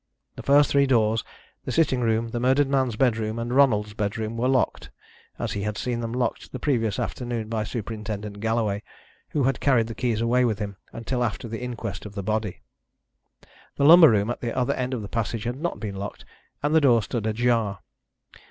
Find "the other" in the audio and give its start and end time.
14.41-14.73